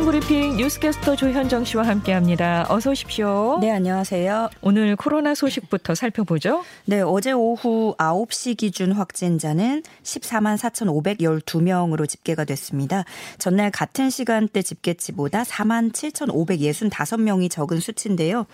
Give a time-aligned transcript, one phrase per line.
[0.00, 2.66] 아침 브리핑 뉴스캐스터 조현정 씨와 함께합니다.
[2.70, 3.58] 어서 오십시오.
[3.60, 4.48] 네, 안녕하세요.
[4.62, 6.64] 오늘 코로나 소식부터 살펴보죠.
[6.86, 13.04] 네, 어제 오후 9시 기준 확진자는 14만 4,512명으로 집계가 됐습니다.
[13.38, 18.46] 전날 같은 시간대 집계치보다 4만 7,565명이 적은 수치인데요.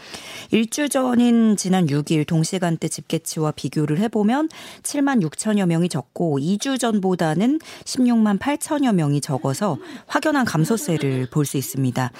[0.50, 4.48] 일주 전인 지난 6일 동시간대 집계치와 비교를 해보면
[4.83, 12.10] 7만 6천여 명이 적고 2주 전보다는 16만 8천여 명이 적어서 확연한 감소세를 볼 수 있습니다.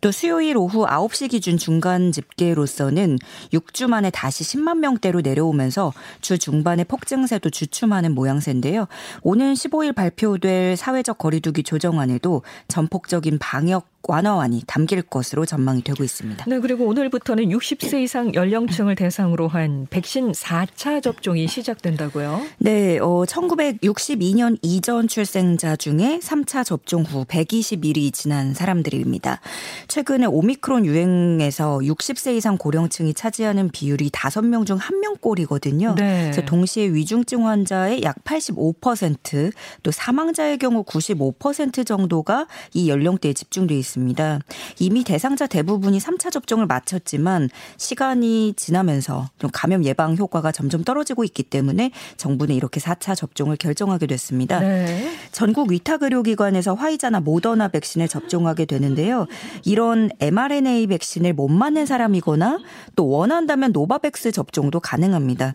[0.00, 3.18] 또 수요일 오후 9시 기준 중간 집계로서는
[3.52, 8.86] 6주 만에 다시 10만 명대로 내려오면서 주 중반에 폭증세도 주춤하는 모양새인데요.
[9.22, 16.44] 오는 15일 발표될 사회적 거리두기 조정안에도 전폭적인 방역 완화안이 담길 것으로 전망이 되고 있습니다.
[16.48, 22.40] 네, 그리고 오늘부터는 60세 이상 연령층을 대상으로 한 백신 4차 접종이 시작된다고요?
[22.58, 29.40] 네, 어, 1962년 이전 출생자 중에 3차 접종 후 120일이 지난 사람들입니다.
[29.86, 35.94] 최근에 오미크론 유행에서 60세 이상 고령층이 차지하는 비율이 5명 중 1명꼴이거든요.
[35.96, 36.22] 네.
[36.22, 43.89] 그래서 동시에 위중증 환자의 약 85%또 사망자의 경우 95% 정도가 이 연령대에 집중돼 있습니다.
[43.90, 44.40] 있습니다.
[44.78, 51.42] 이미 대상자 대부분이 3차 접종을 마쳤지만 시간이 지나면서 좀 감염 예방 효과가 점점 떨어지고 있기
[51.42, 54.60] 때문에 정부는 이렇게 4차 접종을 결정하게 됐습니다.
[54.60, 55.10] 네.
[55.32, 59.26] 전국 위탁 의료기관에서 화이자나 모더나 백신을 접종하게 되는데요.
[59.64, 62.58] 이런 mRNA 백신을 못 맞는 사람이거나
[62.96, 65.54] 또 원한다면 노바백스 접종도 가능합니다.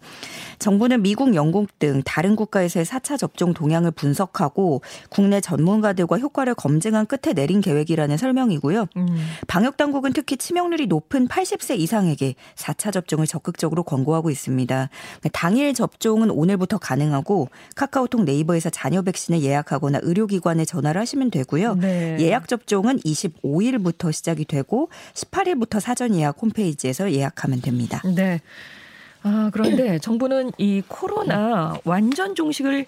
[0.59, 7.33] 정부는 미국, 영국 등 다른 국가에서의 4차 접종 동향을 분석하고 국내 전문가들과 효과를 검증한 끝에
[7.33, 8.87] 내린 계획이라는 설명이고요.
[8.97, 9.07] 음.
[9.47, 14.89] 방역 당국은 특히 치명률이 높은 80세 이상에게 4차 접종을 적극적으로 권고하고 있습니다.
[15.31, 21.75] 당일 접종은 오늘부터 가능하고 카카오톡 네이버에서 자녀 백신을 예약하거나 의료기관에 전화를 하시면 되고요.
[21.75, 22.17] 네.
[22.19, 28.01] 예약 접종은 25일부터 시작이 되고 18일부터 사전 예약 홈페이지에서 예약하면 됩니다.
[28.15, 28.41] 네.
[29.21, 32.85] 아, 그런데 정부는 이 코로나 완전 종식을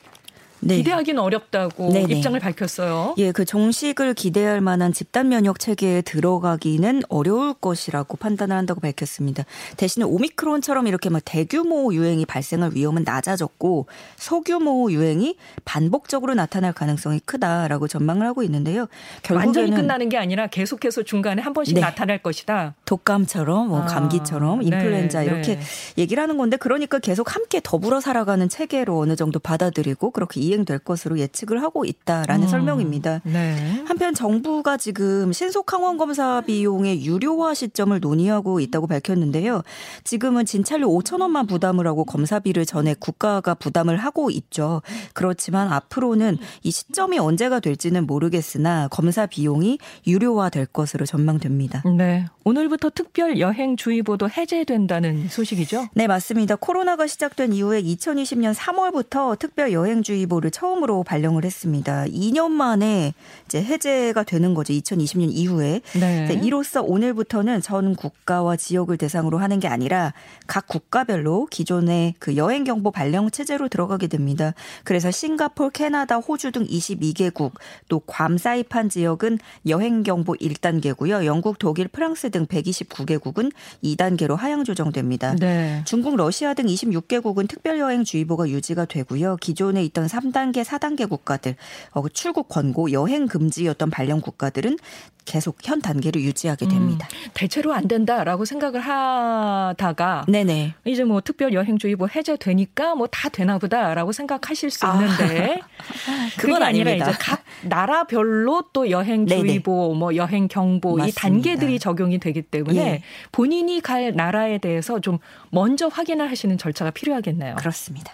[0.59, 0.77] 네.
[0.77, 2.15] 기대하기는 어렵다고 네네.
[2.15, 3.15] 입장을 밝혔어요.
[3.17, 9.45] 예, 그 종식을 기대할 만한 집단 면역 체계에 들어가기는 어려울 것이라고 판단을 한다고 밝혔습니다.
[9.77, 17.87] 대신에 오미크론처럼 이렇게 막 대규모 유행이 발생할 위험은 낮아졌고 소규모 유행이 반복적으로 나타날 가능성이 크다라고
[17.87, 18.87] 전망을 하고 있는데요.
[19.31, 21.81] 완전히 끝나는 게 아니라 계속해서 중간에 한 번씩 네.
[21.81, 22.75] 나타날 것이다.
[22.85, 24.65] 독감처럼 뭐 아, 감기처럼 네.
[24.65, 25.59] 인플루엔자 네, 이렇게
[25.97, 30.79] 얘기를 하는 건데 그러니까 계속 함께 더불어 살아가는 체계로 어느 정도 받아들이고 그렇게 이 행될
[30.79, 32.47] 것으로 예측을 하고 있다라는 음.
[32.49, 33.21] 설명입니다.
[33.23, 33.83] 네.
[33.85, 39.61] 한편 정부가 지금 신속 항원 검사 비용의 유료화 시점을 논의하고 있다고 밝혔는데요.
[40.03, 44.81] 지금은 진찰료 5천 원만 부담을 하고 검사비를 전에 국가가 부담을 하고 있죠.
[45.13, 51.83] 그렇지만 앞으로는 이 시점이 언제가 될지는 모르겠으나 검사 비용이 유료화 될 것으로 전망됩니다.
[51.97, 52.25] 네.
[52.43, 55.89] 오늘부터 특별 여행 주의보도 해제된다는 소식이죠?
[55.93, 56.55] 네, 맞습니다.
[56.55, 62.05] 코로나가 시작된 이후에 2020년 3월부터 특별 여행 주의보 제도를 처음으로 발령을 했습니다.
[62.05, 63.13] 2년 만에
[63.45, 64.73] 이제 해제가 되는 거죠.
[64.73, 65.81] 2020년 이후에.
[65.99, 66.39] 네.
[66.43, 70.13] 이로써 오늘부터는 전 국가와 지역을 대상으로 하는 게 아니라
[70.47, 74.53] 각 국가별로 기존의 그 여행 경보 발령 체제로 들어가게 됩니다.
[74.83, 77.51] 그래서 싱가폴, 캐나다, 호주 등 22개국
[77.89, 81.25] 또 괌 사이판 지역은 여행 경보 1단계고요.
[81.25, 83.51] 영국, 독일, 프랑스 등 129개국은
[83.83, 85.35] 2단계로 하향 조정됩니다.
[85.35, 85.81] 네.
[85.85, 89.37] 중국, 러시아 등 26개국은 특별 여행 주의보가 유지가 되고요.
[89.41, 91.55] 기존에 있던 3 3단계, 4단계 국가들
[91.91, 94.77] 어, 그 출국 권고, 여행 금지였던 발령 국가들은
[95.25, 97.07] 계속 현 단계를 유지하게 음, 됩니다.
[97.11, 100.75] 음, 대체로 안 된다라고 생각을 하다가 네네.
[100.85, 106.91] 이제 뭐 특별 여행주의보 해제되니까 뭐 다 되나 보다라고 생각하실 수 있는데 아, 그건 아니라
[106.91, 107.09] 아닙니다.
[107.09, 110.99] 이제 각 나라별로 또 여행주의보, 뭐 여행 경보.
[111.05, 113.03] 이 단계들이 적용이 되기 때문에 예.
[113.31, 115.17] 본인이 갈 나라에 대해서 좀
[115.49, 117.55] 먼저 확인을 하시는 절차가 필요하겠네요.
[117.55, 118.11] 그렇습니다.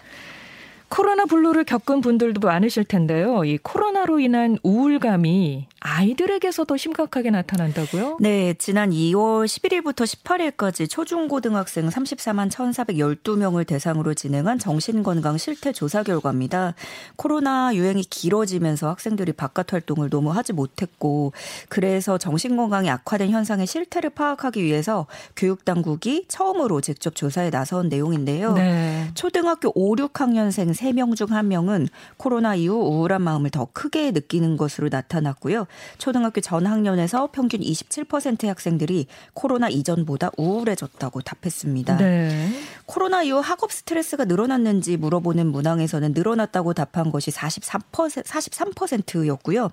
[0.88, 3.44] 코로나 블루를 겪은 분들도 많으실 텐데요.
[3.44, 8.16] 이 코로나로 인한 우울감이 아이들에게서 도 심각하게 나타난다고요?
[8.18, 16.74] 네, 지난 2월 11일부터 18일까지 초중고등학생 34만 1,412명을 대상으로 진행한 정신건강 실태 조사 결과입니다.
[17.16, 21.34] 코로나 유행이 길어지면서 학생들이 바깥 활동을 너무 하지 못했고
[21.68, 28.54] 그래서 정신건강이 악화된 현상의 실태를 파악하기 위해서 교육당국이 처음으로 직접 조사에 나선 내용인데요.
[28.54, 29.10] 네.
[29.12, 35.66] 초등학교 5, 6학년생 3명 중 1명은 코로나 이후 우울한 마음을 더 크게 느끼는 것으로 나타났고요.
[35.98, 41.96] 초등학교 전 학년에서 평균 27%의 학생들이 코로나 이전보다 우울해졌다고 답했습니다.
[41.96, 42.50] 네.
[42.86, 49.70] 코로나 이후 학업 스트레스가 늘어났는지 물어보는 문항에서는 늘어났다고 답한 것이 43% 43%였고요.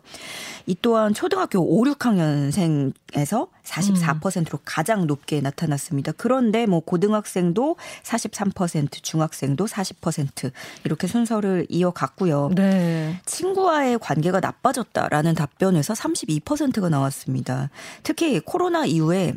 [0.66, 4.64] 이 또한 초등학교 5, 6학년생에서 44%로 음.
[4.66, 6.12] 가장 높게 나타났습니다.
[6.18, 10.52] 그런데 뭐 고등학생도 43%, 중학생도 40%
[10.84, 12.52] 이렇게 순서를 이어갔고요.
[12.56, 13.20] 네.
[13.26, 17.70] 친구와의 관계가 나빠졌다라는 답변에서 32%가 나왔습니다.
[18.04, 19.36] 특히 코로나 이후에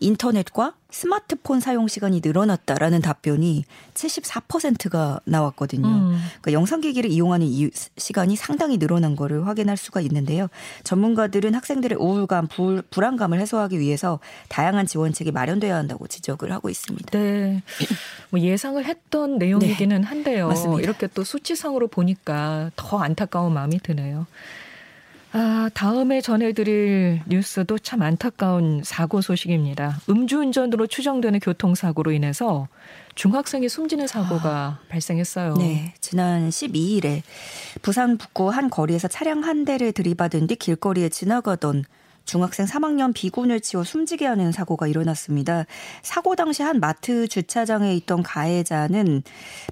[0.00, 3.64] 인터넷과 스마트폰 사용 시간이 늘어났다라는 답변이
[3.94, 5.86] 74%가 나왔거든요.
[5.86, 6.18] 음.
[6.40, 7.48] 그러니까 영상 기기를 이용하는
[7.96, 10.48] 시간이 상당히 늘어난 거를 확인할 수가 있는데요.
[10.84, 17.18] 전문가들은 학생들의 우울감, 불, 불안감을 해소하기 위해서 다양한 지원책이 마련돼야 한다고 지적을 하고 있습니다.
[17.18, 17.62] 네.
[18.30, 20.06] 뭐 예상을 했던 내용이기는 네.
[20.06, 20.48] 한데요.
[20.48, 20.82] 맞습니다.
[20.82, 24.26] 이렇게 또 수치상으로 보니까 더 안타까운 마음이 드네요.
[25.36, 29.98] 아, 다음에 전해드릴 뉴스도 참 안타까운 사고 소식입니다.
[30.08, 32.68] 음주운전으로 추정되는 교통사고로 인해서
[33.16, 35.54] 중학생이 숨지는 사고가 아, 발생했어요.
[35.54, 35.92] 네.
[36.00, 37.22] 지난 12일에
[37.82, 41.84] 부산 북구 한 거리에서 차량 한 대를 들이받은 뒤 길거리에 지나가던
[42.24, 45.66] 중학생 3학년 비군을 치워 숨지게 하는 사고가 일어났습니다.
[46.02, 49.24] 사고 당시 한 마트 주차장에 있던 가해자는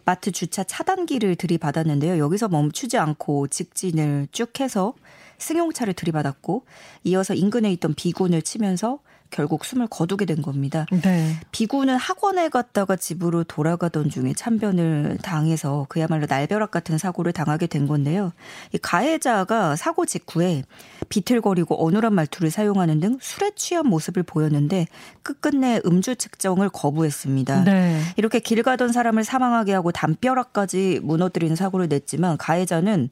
[0.05, 2.19] 마트 주차 차단기를 들이받았는데요.
[2.19, 4.94] 여기서 멈추지 않고 직진을 쭉 해서
[5.43, 6.65] 승용차를 들이받았고
[7.05, 9.00] 이어서 인근에 있던 비군을 치면서
[9.33, 10.87] 결국 숨을 거두게 된 겁니다.
[11.03, 11.35] 네.
[11.50, 18.33] 비군은 학원에 갔다가 집으로 돌아가던 중에 참변을 당해서 그야말로 날벼락 같은 사고를 당하게 된 건데요.
[18.73, 20.62] 이 가해자가 사고 직후에
[21.09, 24.87] 비틀거리고 어눌한 말투를 사용하는 등 술에 취한 모습을 보였는데
[25.23, 27.65] 끝끝내 음주 측정을 거부했습니다.
[27.65, 28.00] 네.
[28.17, 33.09] 이렇게 길 가던 사람을 사망하게 하고 담벼락까지 무너뜨리는 사고를 냈지만 가해자는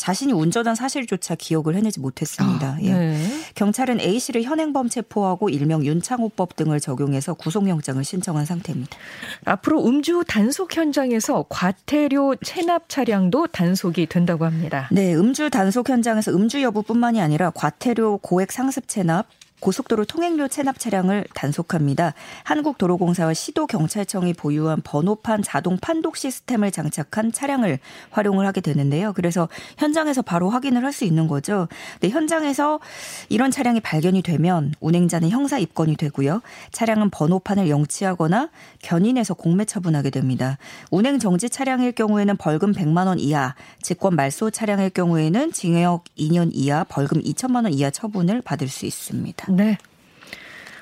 [0.00, 2.68] 자신이 운전한 사실조차 기억을 해내지 못했습니다.
[2.68, 2.92] 아, 예.
[2.92, 3.26] 네.
[3.54, 8.96] 경찰은 A 씨를 현행범 체포하고 일명 윤창호법 등을 적용해서 구속영장을 신청한 상태입니다.
[9.44, 14.88] 앞으로 음주 단속 현장에서 과태료 체납 차량도 단속이 된다고 합니다.
[14.90, 19.26] 네, 음주 단속 현장에서 음주 여부뿐만이 아니라 과태료 고액 상습 체납,
[19.60, 22.14] 고속도로 통행료 체납 차량을 단속합니다.
[22.44, 27.78] 한국도로공사와 시도경찰청이 보유한 번호판 자동 판독 시스템을 장착한 차량을
[28.10, 29.12] 활용을 하게 되는데요.
[29.12, 29.48] 그래서
[29.78, 31.68] 현장에서 바로 확인을 할 수 있는 거죠.
[32.00, 32.80] 네, 현장에서
[33.28, 36.42] 이런 차량이 발견이 되면 운행자는 형사 입건이 되고요.
[36.72, 38.50] 차량은 번호판을 영치하거나
[38.82, 40.58] 견인해서 공매 처분하게 됩니다.
[40.90, 46.84] 운행 정지 차량일 경우에는 벌금 100만 원 이하, 직권 말소 차량일 경우에는 징역 2년 이하,
[46.84, 49.49] 벌금 2천만 원 이하 처분을 받을 수 있습니다.
[49.50, 49.78] 네.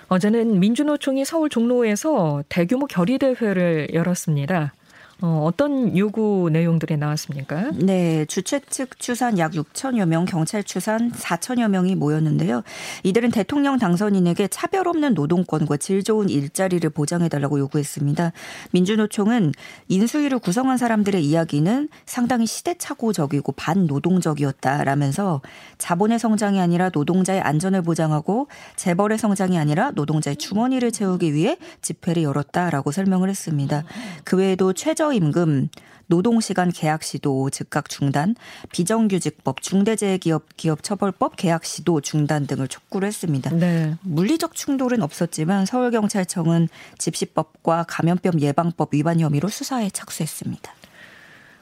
[0.09, 4.73] 어제는 민주노총이 서울 종로에서 대규모 결의대회를 열었습니다.
[5.21, 7.73] 어, 어떤 요구 내용들이 나왔습니까?
[7.75, 12.63] 네, 주최 측 추산 약 6천여 명, 경찰 추산 4천여 명이 모였는데요.
[13.03, 18.31] 이들은 대통령 당선인에게 차별 없는 노동권과 질 좋은 일자리를 보장해달라고 요구했습니다.
[18.71, 19.55] 민주노총은
[19.89, 25.41] 인수위를 구성한 사람들의 이야기는 상당히 시대착오적이고 반노동적이었다라면서
[25.79, 32.93] 자본의 성장이 아니라 노동자의 안전을 보장하고 재벌의 성장이 아니라 노동자의 주머니를 채우기 위해 집회를 열었다라고
[32.93, 33.83] 설명을 했습니다.
[34.23, 35.69] 그 외에도 최저 최저임금,
[36.07, 38.35] 노동시간 계약 시도 즉각 중단,
[38.73, 43.51] 비정규직법, 중대재해기업 기업처벌법 계약 시도 중단 등을 촉구를 했습니다.
[43.51, 43.95] 네.
[44.03, 46.69] 물리적 충돌은 없었지만 서울경찰청은
[46.99, 50.73] 집시법과 감염병 예방법 위반 혐의로 수사에 착수했습니다.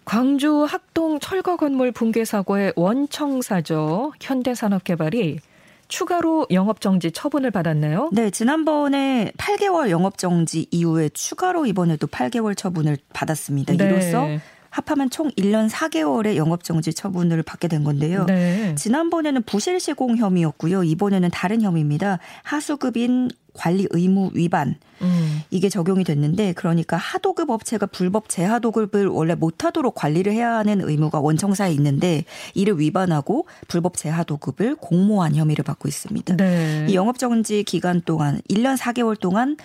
[0.05, 4.13] 광주 학동 철거 건물 붕괴 사고의 원청사죠.
[4.21, 5.41] 현대산업개발이
[5.89, 8.11] 추가로 영업정지 처분을 받았나요?
[8.13, 13.75] 네, 지난번에 8개월 영업정지 이후에 추가로 이번에도 8개월 처분을 받았습니다.
[13.75, 13.85] 네.
[13.85, 14.27] 이로써
[14.71, 18.25] 합하면 총 1년 4개월의 영업정지 처분을 받게 된 건데요.
[18.27, 18.75] 네.
[18.75, 20.85] 지난번에는 부실 시공 혐의였고요.
[20.85, 22.19] 이번에는 다른 혐의입니다.
[22.43, 25.43] 하수급인 관리 의무 위반 음.
[25.51, 31.73] 이게 적용이 됐는데 그러니까 하도급 업체가 불법 재하도급을 원래 못하도록 관리를 해야 하는 의무가 원청사에
[31.73, 36.37] 있는데 이를 위반하고 불법 재하도급을 공모한 혐의를 받고 있습니다.
[36.37, 36.87] 네.
[36.89, 39.57] 이 영업정지 기간 동안 1년 4개월 동안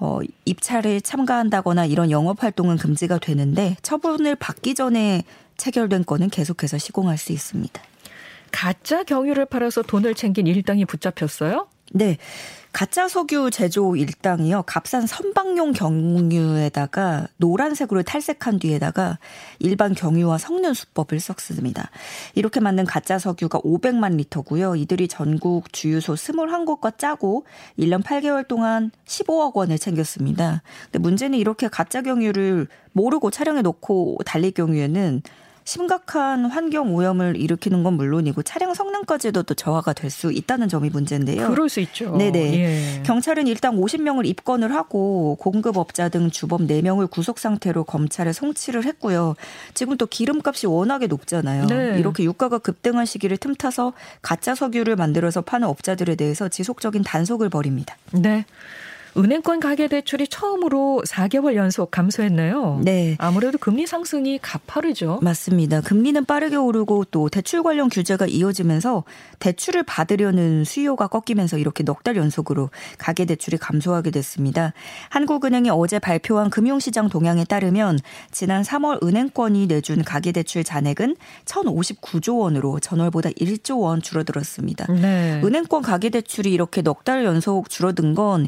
[0.00, 5.24] 어, 입찰에 참가한다거나 이런 영업 활동은 금지가 되는데 처분을 받기 전에
[5.56, 7.82] 체결된 건은 계속해서 시공할 수 있습니다.
[8.52, 11.68] 가짜 경유를 팔아서 돈을 챙긴 일당이 붙잡혔어요?
[11.92, 12.18] 네.
[12.72, 14.62] 가짜 석유 제조 일당이요.
[14.62, 19.18] 값싼 선박용 경유에다가 노란색으로 탈색한 뒤에다가
[19.58, 21.90] 일반 경유와 성능 수법을 썼습니다.
[22.34, 24.76] 이렇게 만든 가짜 석유가 500만 리터고요.
[24.76, 27.46] 이들이 전국 주유소 21곳과 짜고
[27.78, 30.62] 1년 8개월 동안 15억 원을 챙겼습니다.
[30.84, 35.22] 근데 문제는 이렇게 가짜 경유를 모르고 차량에 놓고 달릴 경우에는
[35.68, 41.48] 심각한 환경 오염을 일으키는 건 물론이고 차량 성능까지도 또 저하가 될 수 있다는 점이 문제인데요.
[41.48, 42.16] 그럴 수 있죠.
[42.16, 42.58] 네네.
[42.58, 43.02] 예.
[43.02, 49.36] 경찰은 일단 50명을 입건을 하고 공급업자 등 주범 4명을 구속 상태로 검찰에 송치를 했고요.
[49.74, 51.66] 지금 또 기름값이 워낙에 높잖아요.
[51.66, 51.98] 네.
[51.98, 57.94] 이렇게 유가가 급등한 시기를 틈타서 가짜 석유를 만들어서 파는 업자들에 대해서 지속적인 단속을 벌입니다.
[58.12, 58.46] 네.
[59.16, 62.80] 은행권 가계 대출이 처음으로 4개월 연속 감소했네요.
[62.82, 63.16] 네.
[63.18, 65.20] 아무래도 금리 상승이 가파르죠.
[65.22, 65.80] 맞습니다.
[65.80, 69.04] 금리는 빠르게 오르고 또 대출 관련 규제가 이어지면서
[69.38, 74.72] 대출을 받으려는 수요가 꺾이면서 이렇게 넉 달 연속으로 가계 대출이 감소하게 됐습니다.
[75.10, 77.98] 한국은행이 어제 발표한 금융시장 동향에 따르면
[78.30, 84.92] 지난 3월 은행권이 내준 가계 대출 잔액은 1,059조 원으로 전월보다 1조 원 줄어들었습니다.
[84.92, 85.40] 네.
[85.44, 88.46] 은행권 가계 대출이 이렇게 넉 달 연속 줄어든 건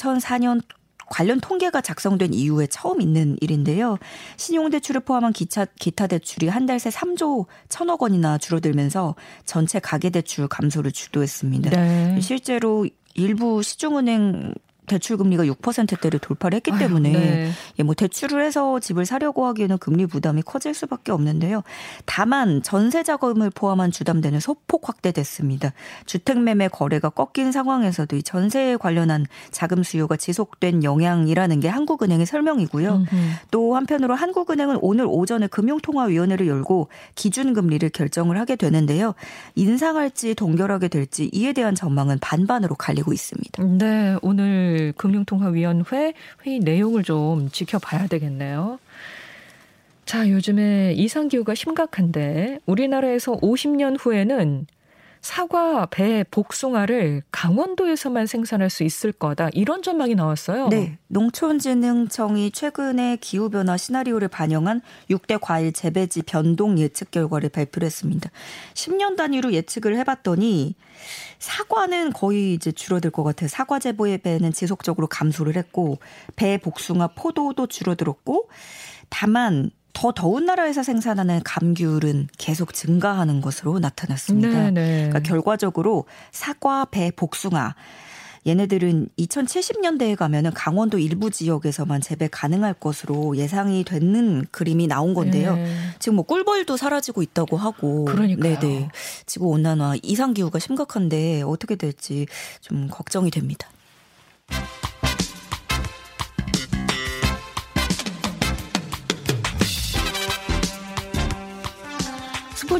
[0.00, 0.62] 2004년
[1.06, 3.98] 관련 통계가 작성된 이후에 처음 있는 일인데요.
[4.36, 10.92] 신용대출을 포함한 기차, 기타 대출이 한 달 새 3조 1천억 원이나 줄어들면서 전체 가계대출 감소를
[10.92, 11.70] 주도했습니다.
[11.70, 12.20] 네.
[12.20, 14.54] 실제로 일부 시중은행
[14.90, 17.50] 대출 금리가 6%대를 돌파를 했기 때문에 아유, 네.
[17.78, 21.62] 예, 뭐 대출을 해서 집을 사려고 하기에는 금리 부담이 커질 수밖에 없는데요.
[22.06, 25.72] 다만 전세 자금을 포함한 주담대는 소폭 확대됐습니다.
[26.06, 32.92] 주택 매매 거래가 꺾인 상황에서도 이 전세에 관련한 자금 수요가 지속된 영향이라는 게 한국은행의 설명이고요.
[32.92, 33.16] 음흠.
[33.52, 39.14] 또 한편으로 한국은행은 오늘 오전에 금융통화위원회를 열고 기준금리를 결정을 하게 되는데요.
[39.54, 43.62] 인상할지 동결하게 될지 이에 대한 전망은 반반으로 갈리고 있습니다.
[43.62, 48.78] 네, 오늘 금융통화위원회 회의 내용을 좀 지켜봐야 되겠네요.
[50.04, 54.66] 자, 요즘에 이상기후가 심각한데 우리나라에서 50년 후에는
[55.20, 59.50] 사과, 배, 복숭아를 강원도에서만 생산할 수 있을 거다.
[59.52, 60.68] 이런 전망이 나왔어요.
[60.68, 60.98] 네.
[61.08, 68.30] 농촌진흥청이 최근에 기후변화 시나리오를 반영한 6대 과일 재배지 변동 예측 결과를 발표를 했습니다.
[68.74, 70.74] 10년 단위로 예측을 해봤더니
[71.38, 73.48] 사과는 거의 이제 줄어들 것 같아요.
[73.48, 75.98] 사과 재배의 배는 지속적으로 감소를 했고,
[76.36, 78.48] 배, 복숭아, 포도도 줄어들었고,
[79.08, 84.48] 다만 더 더운 나라에서 생산하는 감귤은 계속 증가하는 것으로 나타났습니다.
[84.48, 84.70] 네네.
[84.70, 84.96] 네.
[85.08, 87.74] 그러니까 결과적으로 사과, 배, 복숭아
[88.46, 95.56] 얘네들은 2070년대에 가면은 강원도 일부 지역에서만 재배 가능할 것으로 예상이 되는 그림이 나온 건데요.
[95.56, 95.70] 네.
[95.98, 98.06] 지금 뭐 꿀벌도 사라지고 있다고 하고.
[98.06, 98.58] 그러니까요.
[98.58, 98.88] 네네.
[99.26, 102.26] 지구 온난화 이상 기후가 심각한데 어떻게 될지
[102.62, 103.68] 좀 걱정이 됩니다.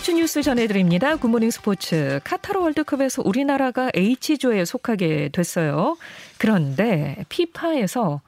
[0.00, 1.16] 스포츠 뉴스 전해드립니다.
[1.16, 2.20] 굿모닝 스포츠.
[2.24, 5.98] 카타르 월드컵에서 우리나라가 H조에 속하게 됐어요.
[6.38, 8.22] 그런데 피파에서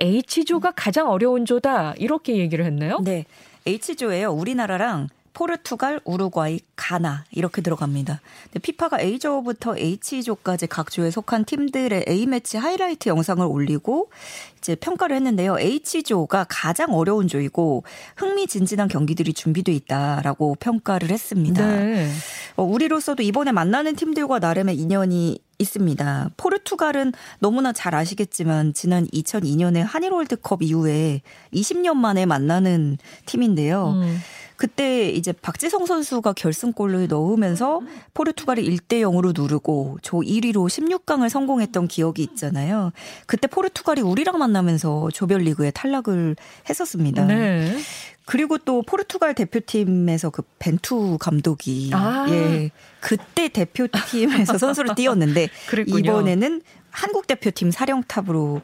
[0.00, 2.98] H조가 가장 어려운 조다 이렇게 얘기를 했네요.
[3.02, 3.24] 네.
[3.64, 4.32] H조예요.
[4.32, 8.20] 우리나라랑 포르투갈, 우루과이, 가나 이렇게 들어갑니다.
[8.62, 14.10] 피파가 A조부터 H조까지 각 조에 속한 팀들의 A매치 하이라이트 영상을 올리고
[14.58, 15.58] 이제 평가를 했는데요.
[15.58, 17.82] H조가 가장 어려운 조이고
[18.16, 21.66] 흥미진진한 경기들이 준비돼 있다라고 평가를 했습니다.
[21.66, 22.10] 네.
[22.56, 26.30] 어, 우리로서도 이번에 만나는 팀들과 나름의 인연이 있습니다.
[26.36, 31.22] 포르투갈은 너무나 잘 아시겠지만 지난 2002년에 한일 월드컵 이후에
[31.52, 33.90] 20년 만에 만나는 팀인데요.
[33.90, 34.20] 음.
[34.64, 37.82] 그때 이제 박지성 선수가 결승골을 넣으면서
[38.14, 42.90] 포르투갈이 1대 0으로 누르고 조 1위로 16강을 성공했던 기억이 있잖아요.
[43.26, 47.26] 그때 포르투갈이 우리랑 만나면서 조별리그에 탈락을 했었습니다.
[47.26, 47.76] 네.
[48.24, 52.24] 그리고 또 포르투갈 대표팀에서 그 벤투 감독이 아.
[52.30, 55.50] 예 그때 대표팀에서 선수를 띄웠는데
[55.86, 58.62] 이번에는 한국 대표팀 사령탑으로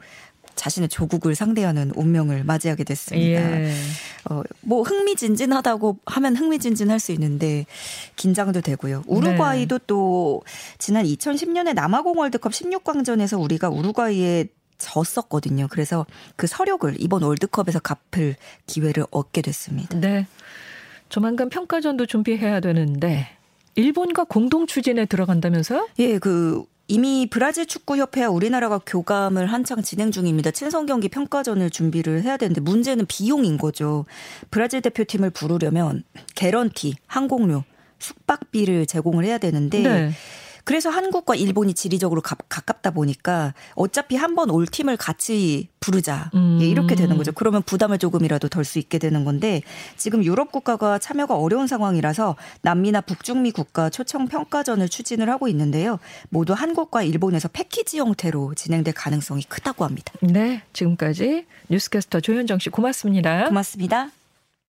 [0.61, 3.61] 자신의 조국을 상대하는 운명을 맞이하게 됐습니다.
[3.61, 3.73] 예.
[4.29, 7.65] 어, 뭐 흥미진진하다고 하면 흥미진진할 수 있는데
[8.15, 9.03] 긴장도 되고요.
[9.07, 9.83] 우루과이도 네.
[9.87, 10.43] 또
[10.77, 15.67] 지난 2010년에 남아공 월드컵 16강전에서 우리가 우루과이에 졌었거든요.
[15.67, 18.35] 그래서 그 서력을 이번 월드컵에서 갚을
[18.67, 19.99] 기회를 얻게 됐습니다.
[19.99, 20.27] 네.
[21.09, 23.29] 조만간 평가전도 준비해야 되는데
[23.73, 25.89] 일본과 공동 추진에 들어간다면서요?
[25.97, 30.51] 예, 그 이미 브라질 축구협회와 우리나라가 교감을 한창 진행 중입니다.
[30.51, 34.03] 친선 경기 평가전을 준비를 해야 되는데 문제는 비용인 거죠.
[34.51, 36.03] 브라질 대표팀을 부르려면
[36.35, 37.63] 개런티, 항공료,
[37.99, 40.11] 숙박비를 제공을 해야 되는데 네.
[40.71, 46.31] 그래서 한국과 일본이 지리적으로 가, 깝다 보니까 어차피 한 번 올 팀을 같이 부르자.
[46.33, 46.59] 음.
[46.61, 47.33] 예, 이렇게 되는 거죠.
[47.33, 49.61] 그러면 부담을 조금이라도 덜 수 있게 되는 건데
[49.97, 55.99] 지금 유럽 국가가 참여가 어려운 상황이라서 남미나 북중미 국가 초청 평가전을 추진을 하고 있는데요.
[56.29, 60.13] 모두 한국과 일본에서 패키지 형태로 진행될 가능성이 크다고 합니다.
[60.21, 60.63] 네.
[60.71, 63.49] 지금까지 뉴스캐스터 조현정 씨 고맙습니다.
[63.49, 64.20] 고맙습니다.